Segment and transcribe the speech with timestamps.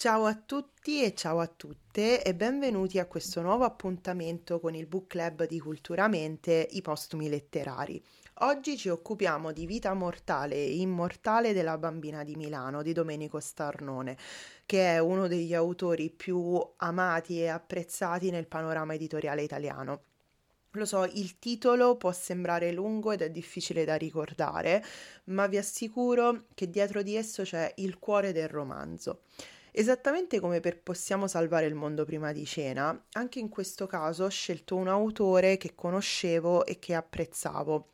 [0.00, 4.86] Ciao a tutti e ciao a tutte e benvenuti a questo nuovo appuntamento con il
[4.86, 8.00] book club di Culturamente, i postumi letterari.
[8.42, 14.16] Oggi ci occupiamo di Vita mortale e immortale della bambina di Milano di Domenico Starnone,
[14.66, 20.02] che è uno degli autori più amati e apprezzati nel panorama editoriale italiano.
[20.72, 24.80] Lo so, il titolo può sembrare lungo ed è difficile da ricordare,
[25.24, 29.22] ma vi assicuro che dietro di esso c'è il cuore del romanzo.
[29.72, 34.28] Esattamente come per Possiamo salvare il mondo prima di cena, anche in questo caso ho
[34.28, 37.88] scelto un autore che conoscevo e che apprezzavo.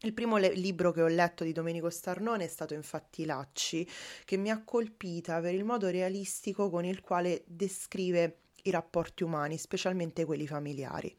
[0.00, 3.88] Il primo le- libro che ho letto di Domenico Starnone è stato infatti Lacci,
[4.24, 9.56] che mi ha colpita per il modo realistico con il quale descrive i rapporti umani,
[9.56, 11.16] specialmente quelli familiari.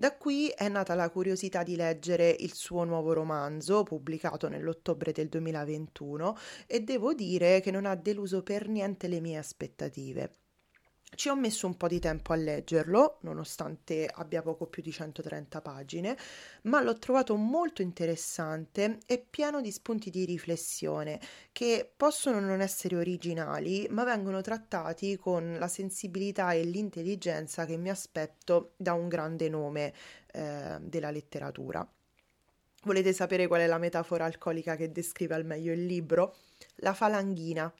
[0.00, 5.28] Da qui è nata la curiosità di leggere il suo nuovo romanzo, pubblicato nell'ottobre del
[5.28, 6.36] 2021,
[6.68, 10.30] e devo dire che non ha deluso per niente le mie aspettative.
[11.14, 15.60] Ci ho messo un po' di tempo a leggerlo, nonostante abbia poco più di 130
[15.62, 16.16] pagine,
[16.64, 21.18] ma l'ho trovato molto interessante e pieno di spunti di riflessione
[21.50, 27.88] che possono non essere originali, ma vengono trattati con la sensibilità e l'intelligenza che mi
[27.88, 29.94] aspetto da un grande nome
[30.32, 31.90] eh, della letteratura.
[32.84, 36.36] Volete sapere qual è la metafora alcolica che descrive al meglio il libro?
[36.76, 37.72] La falanghina.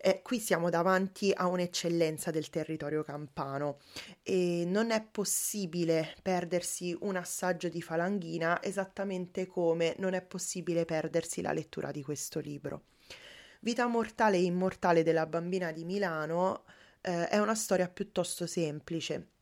[0.00, 3.78] Eh, qui siamo davanti a un'eccellenza del territorio campano
[4.22, 11.42] e non è possibile perdersi un assaggio di falanghina esattamente come non è possibile perdersi
[11.42, 12.84] la lettura di questo libro.
[13.60, 16.62] Vita mortale e immortale della bambina di Milano
[17.00, 19.37] eh, è una storia piuttosto semplice.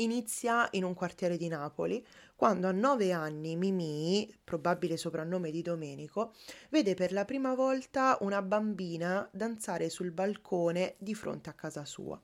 [0.00, 6.34] Inizia in un quartiere di Napoli, quando a nove anni Mimì, probabile soprannome di Domenico,
[6.68, 12.20] vede per la prima volta una bambina danzare sul balcone di fronte a casa sua.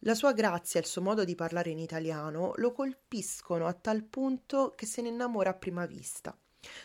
[0.00, 4.04] La sua grazia e il suo modo di parlare in italiano lo colpiscono a tal
[4.04, 6.36] punto che se ne innamora a prima vista.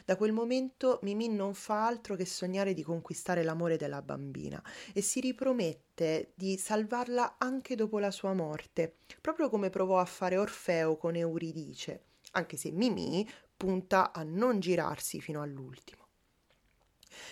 [0.06, 4.62] Da quel momento Mimì non fa altro che sognare di conquistare l'amore della bambina
[4.94, 10.38] e si ripromette di salvarla anche dopo la sua morte, proprio come provò a fare
[10.38, 15.97] Orfeo con Euridice anche se Mimì punta a non girarsi fino all'ultimo.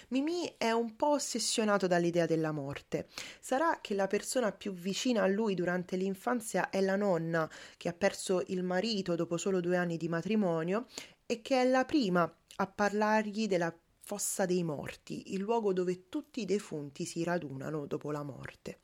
[0.09, 3.07] Mimì è un po' ossessionato dall'idea della morte.
[3.40, 7.94] Sarà che la persona più vicina a lui durante l'infanzia è la nonna, che ha
[7.94, 10.88] perso il marito dopo solo due anni di matrimonio
[11.27, 12.23] e che è la prima
[12.55, 18.09] a parlargli della fossa dei morti, il luogo dove tutti i defunti si radunano dopo
[18.11, 18.79] la morte.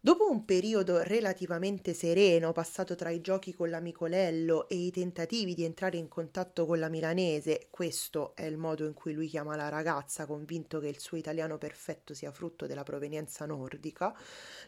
[0.00, 5.54] Dopo un periodo relativamente sereno passato tra i giochi con l'amico Lello e i tentativi
[5.54, 9.56] di entrare in contatto con la milanese, questo è il modo in cui lui chiama
[9.56, 14.14] la ragazza, convinto che il suo italiano perfetto sia frutto della provenienza nordica,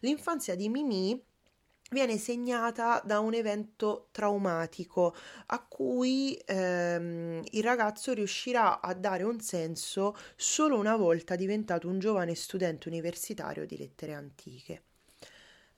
[0.01, 1.23] l'infanzia di Mimì
[1.91, 5.15] viene segnata da un evento traumatico
[5.47, 11.99] a cui ehm, il ragazzo riuscirà a dare un senso solo una volta diventato un
[11.99, 14.83] giovane studente universitario di lettere antiche.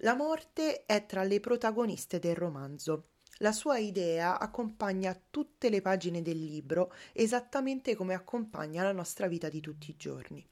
[0.03, 3.09] La morte è tra le protagoniste del romanzo.
[3.39, 9.49] La sua idea accompagna tutte le pagine del libro esattamente come accompagna la nostra vita
[9.49, 10.45] di tutti i giorni.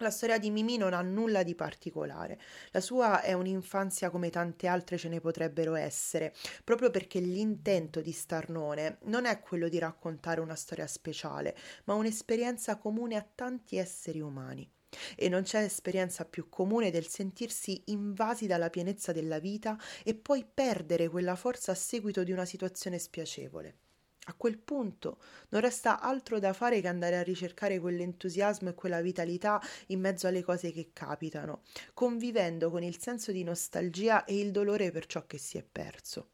[0.00, 2.38] La storia di Mimì non ha nulla di particolare.
[2.72, 6.34] La sua è un'infanzia come tante altre ce ne potrebbero essere,
[6.64, 12.76] proprio perché l'intento di Starnone non è quello di raccontare una storia speciale, ma un'esperienza
[12.76, 14.70] comune a tanti esseri umani.
[15.16, 20.44] E non c'è esperienza più comune del sentirsi invasi dalla pienezza della vita e poi
[20.44, 23.85] perdere quella forza a seguito di una situazione spiacevole.
[24.28, 25.18] A quel punto
[25.50, 30.26] non resta altro da fare che andare a ricercare quell'entusiasmo e quella vitalità in mezzo
[30.26, 31.62] alle cose che capitano,
[31.94, 36.30] convivendo con il senso di nostalgia e il dolore per ciò che si è perso.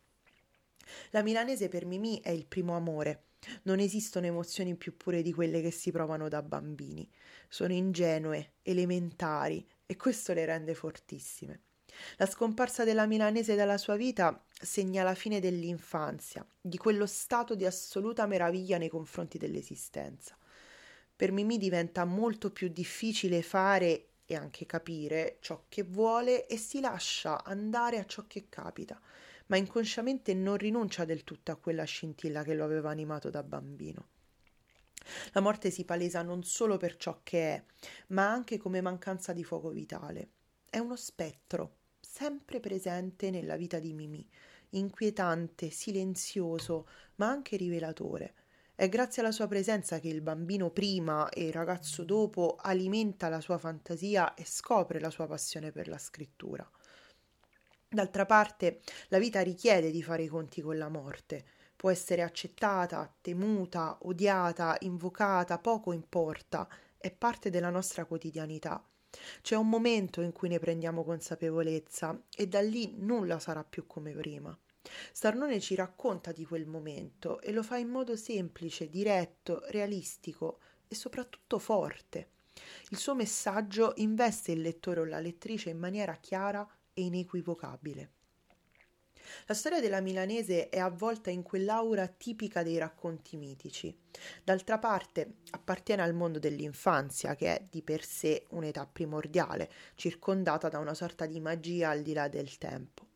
[1.10, 3.24] La milanese per Mimì è il primo amore,
[3.64, 7.08] non esistono emozioni più pure di quelle che si provano da bambini.
[7.48, 11.60] Sono ingenue, elementari e questo le rende fortissime.
[12.16, 17.66] La scomparsa della milanese dalla sua vita segna la fine dell'infanzia, di quello stato di
[17.66, 20.36] assoluta meraviglia nei confronti dell'esistenza.
[21.14, 26.80] Per Mimì diventa molto più difficile fare e anche capire ciò che vuole e si
[26.80, 29.00] lascia andare a ciò che capita
[29.52, 34.08] ma inconsciamente non rinuncia del tutto a quella scintilla che lo aveva animato da bambino.
[35.32, 37.64] La morte si palesa non solo per ciò che è,
[38.08, 40.30] ma anche come mancanza di fuoco vitale.
[40.70, 41.80] È uno spettro,
[42.12, 44.28] sempre presente nella vita di Mimì,
[44.70, 48.34] inquietante, silenzioso, ma anche rivelatore.
[48.74, 53.40] È grazie alla sua presenza che il bambino prima e il ragazzo dopo alimenta la
[53.40, 56.70] sua fantasia e scopre la sua passione per la scrittura.
[57.88, 61.46] D'altra parte, la vita richiede di fare i conti con la morte.
[61.74, 66.68] Può essere accettata, temuta, odiata, invocata, poco importa,
[66.98, 68.86] è parte della nostra quotidianità.
[69.42, 74.12] C'è un momento in cui ne prendiamo consapevolezza e da lì nulla sarà più come
[74.12, 74.56] prima.
[75.12, 80.94] Starnone ci racconta di quel momento e lo fa in modo semplice, diretto, realistico e
[80.94, 82.30] soprattutto forte.
[82.90, 88.10] Il suo messaggio investe il lettore o la lettrice in maniera chiara e inequivocabile.
[89.46, 93.96] La storia della milanese è avvolta in quell'aura tipica dei racconti mitici.
[94.44, 100.78] D'altra parte appartiene al mondo dell'infanzia, che è di per sé un'età primordiale, circondata da
[100.78, 103.06] una sorta di magia al di là del tempo.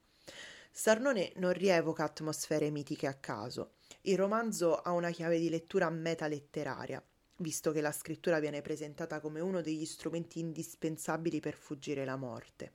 [0.71, 3.77] Sarnone non rievoca atmosfere mitiche a caso.
[4.03, 7.03] Il romanzo ha una chiave di lettura metaletteraria,
[7.37, 12.73] visto che la scrittura viene presentata come uno degli strumenti indispensabili per fuggire la morte.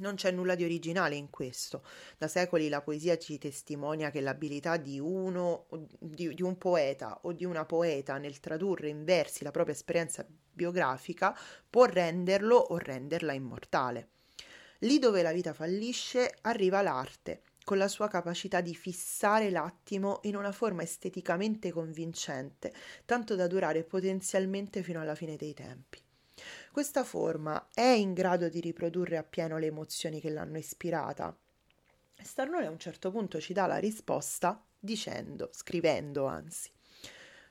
[0.00, 1.82] Non c'è nulla di originale in questo.
[2.18, 5.66] Da secoli la poesia ci testimonia che l'abilità di uno,
[5.98, 10.26] di, di, un poeta o di una poeta nel tradurre in versi la propria esperienza
[10.26, 11.36] biografica
[11.68, 14.08] può renderlo o renderla immortale.
[14.80, 20.34] Lì dove la vita fallisce arriva l'arte, con la sua capacità di fissare l'attimo in
[20.34, 22.72] una forma esteticamente convincente,
[23.04, 26.00] tanto da durare potenzialmente fino alla fine dei tempi.
[26.72, 31.36] Questa forma è in grado di riprodurre appieno le emozioni che l'hanno ispirata?
[32.22, 36.70] Starnone a un certo punto ci dà la risposta dicendo, scrivendo anzi.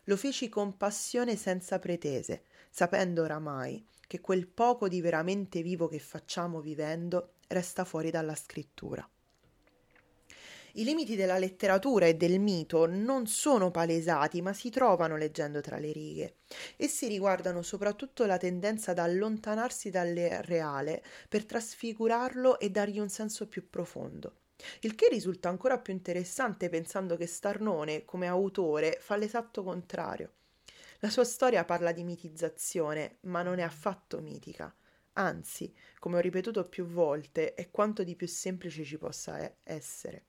[0.05, 5.99] Lo feci con passione senza pretese, sapendo oramai che quel poco di veramente vivo che
[5.99, 9.07] facciamo vivendo resta fuori dalla scrittura.
[10.73, 15.77] I limiti della letteratura e del mito non sono palesati, ma si trovano leggendo tra
[15.77, 16.35] le righe.
[16.77, 23.47] Essi riguardano soprattutto la tendenza ad allontanarsi dal reale per trasfigurarlo e dargli un senso
[23.47, 24.41] più profondo.
[24.81, 30.33] Il che risulta ancora più interessante pensando che Starnone, come autore, fa l'esatto contrario.
[30.99, 34.73] La sua storia parla di mitizzazione, ma non è affatto mitica.
[35.13, 40.25] Anzi, come ho ripetuto più volte, è quanto di più semplice ci possa essere.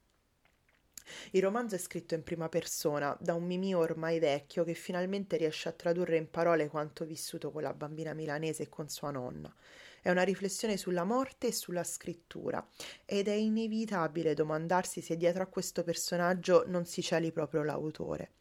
[1.31, 5.69] Il romanzo è scritto in prima persona da un Mimì ormai vecchio che finalmente riesce
[5.69, 9.53] a tradurre in parole quanto vissuto con la bambina milanese e con sua nonna.
[10.01, 12.67] È una riflessione sulla morte e sulla scrittura
[13.05, 18.31] ed è inevitabile domandarsi se dietro a questo personaggio non si celi proprio l'autore.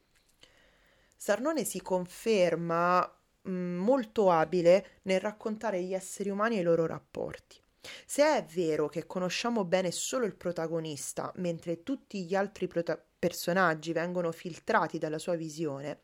[1.16, 3.06] Sarnone si conferma
[3.46, 7.60] mm, molto abile nel raccontare gli esseri umani e i loro rapporti.
[8.04, 13.92] Se è vero che conosciamo bene solo il protagonista, mentre tutti gli altri prota- personaggi
[13.92, 16.00] vengono filtrati dalla sua visione,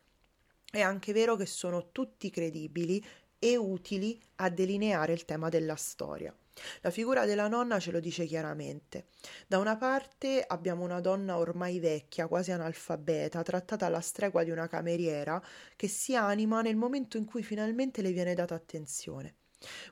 [0.69, 3.03] è anche vero che sono tutti credibili
[3.39, 6.35] e utili a delineare il tema della storia.
[6.81, 9.07] La figura della nonna ce lo dice chiaramente.
[9.45, 14.67] Da una parte abbiamo una donna ormai vecchia, quasi analfabeta, trattata alla stregua di una
[14.67, 15.41] cameriera,
[15.75, 19.35] che si anima nel momento in cui finalmente le viene data attenzione.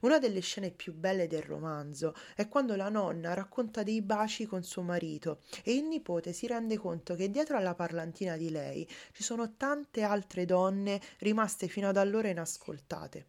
[0.01, 4.63] Una delle scene più belle del romanzo è quando la nonna racconta dei baci con
[4.63, 9.23] suo marito e il nipote si rende conto che dietro alla parlantina di lei ci
[9.23, 13.25] sono tante altre donne rimaste fino ad allora inascoltate.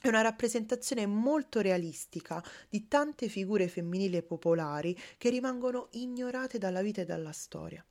[0.00, 7.00] È una rappresentazione molto realistica di tante figure femminili popolari che rimangono ignorate dalla vita
[7.00, 7.84] e dalla storia.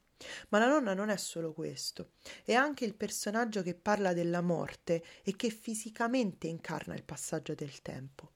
[0.49, 2.11] Ma la nonna non è solo questo,
[2.43, 7.81] è anche il personaggio che parla della morte e che fisicamente incarna il passaggio del
[7.81, 8.31] tempo.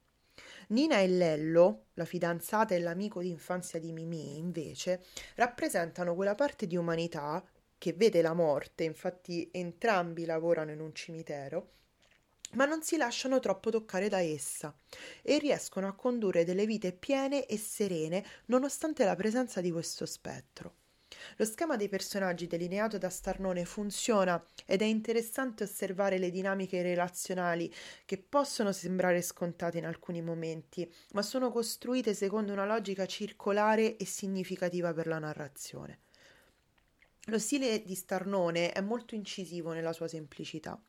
[0.70, 5.04] Nina e Lello, la fidanzata e l'amico d'infanzia di Mimì, invece,
[5.36, 7.44] rappresentano quella parte di umanità
[7.78, 11.72] che vede la morte, infatti entrambi lavorano in un cimitero,
[12.52, 14.76] ma non si lasciano troppo toccare da essa
[15.22, 20.79] e riescono a condurre delle vite piene e serene nonostante la presenza di questo spettro.
[21.38, 27.74] Lo schema dei personaggi delineato da Starnone funziona ed è interessante osservare le dinamiche relazionali
[28.06, 34.06] che possono sembrare scontate in alcuni momenti, ma sono costruite secondo una logica circolare e
[34.06, 36.00] significativa per la narrazione.
[37.26, 40.82] Lo stile di Starnone è molto incisivo nella sua semplicità.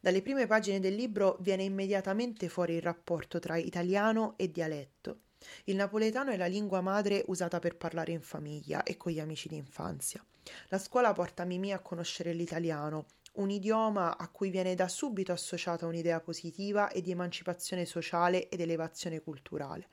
[0.00, 5.20] Dalle prime pagine del libro viene immediatamente fuori il rapporto tra italiano e dialetto.
[5.64, 9.48] Il napoletano è la lingua madre usata per parlare in famiglia e con gli amici
[9.48, 10.24] d'infanzia.
[10.68, 15.86] La scuola porta Mimì a conoscere l'italiano, un idioma a cui viene da subito associata
[15.86, 19.88] un'idea positiva e di emancipazione sociale ed elevazione culturale.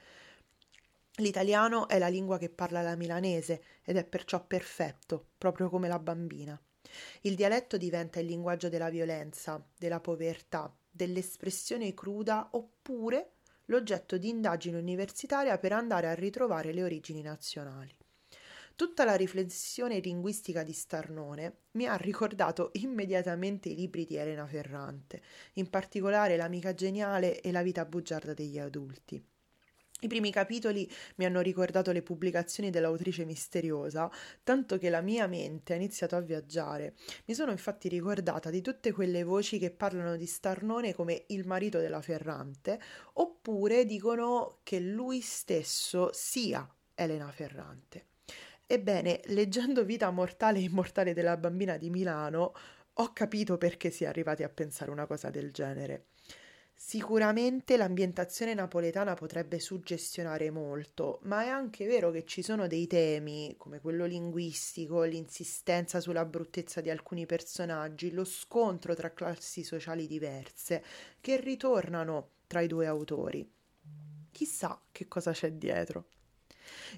[1.18, 6.00] L'italiano è la lingua che parla la milanese ed è perciò perfetto, proprio come la
[6.00, 6.60] bambina.
[7.22, 13.33] Il dialetto diventa il linguaggio della violenza, della povertà, dell'espressione cruda oppure
[13.66, 17.96] l'oggetto di indagine universitaria per andare a ritrovare le origini nazionali.
[18.76, 25.22] Tutta la riflessione linguistica di Starnone mi ha ricordato immediatamente i libri di Elena Ferrante,
[25.54, 29.24] in particolare L'amica geniale e La vita bugiarda degli adulti.
[30.04, 34.12] I primi capitoli mi hanno ricordato le pubblicazioni dell'autrice misteriosa,
[34.44, 36.96] tanto che la mia mente ha iniziato a viaggiare.
[37.24, 41.80] Mi sono infatti ricordata di tutte quelle voci che parlano di Starnone come il marito
[41.80, 42.82] della Ferrante,
[43.14, 48.08] oppure dicono che lui stesso sia Elena Ferrante.
[48.68, 52.54] Ebbene, leggendo Vita mortale e immortale della bambina di Milano,
[52.92, 56.08] ho capito perché si è arrivati a pensare una cosa del genere.
[56.76, 63.56] Sicuramente l'ambientazione napoletana potrebbe suggestionare molto, ma è anche vero che ci sono dei temi,
[63.58, 70.84] come quello linguistico, l'insistenza sulla bruttezza di alcuni personaggi, lo scontro tra classi sociali diverse,
[71.22, 73.50] che ritornano tra i due autori.
[74.32, 76.06] Chissà che cosa c'è dietro.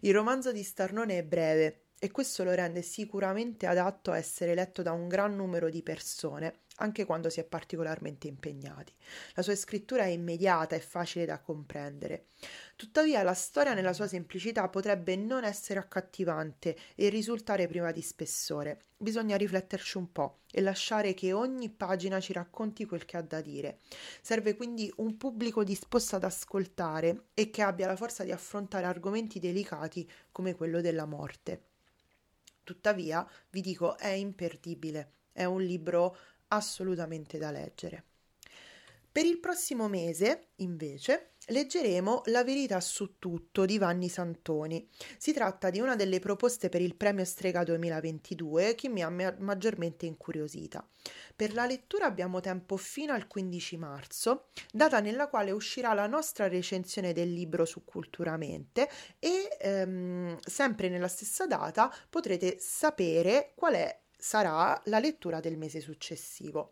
[0.02, 4.82] Il romanzo di Starnone è breve e questo lo rende sicuramente adatto a essere letto
[4.82, 8.94] da un gran numero di persone, anche quando si è particolarmente impegnati.
[9.34, 12.28] La sua scrittura è immediata e facile da comprendere.
[12.76, 18.86] Tuttavia la storia nella sua semplicità potrebbe non essere accattivante e risultare priva di spessore.
[18.98, 23.42] Bisogna rifletterci un po' e lasciare che ogni pagina ci racconti quel che ha da
[23.42, 23.80] dire.
[24.22, 29.40] Serve quindi un pubblico disposto ad ascoltare e che abbia la forza di affrontare argomenti
[29.40, 31.64] delicati come quello della morte.
[32.64, 35.12] Tuttavia, vi dico, è imperdibile.
[35.32, 36.18] È un libro
[36.48, 38.04] assolutamente da leggere.
[39.16, 44.90] Per il prossimo mese, invece, leggeremo La verità su tutto di Vanni Santoni.
[45.18, 50.06] Si tratta di una delle proposte per il premio Strega 2022 che mi ha maggiormente
[50.06, 50.86] incuriosita.
[51.34, 56.50] Per la lettura abbiamo tempo fino al 15 marzo, data nella quale uscirà la nostra
[56.50, 63.98] recensione del libro su Culturamente e ehm, sempre nella stessa data potrete sapere qual è,
[64.26, 66.72] sarà la lettura del mese successivo.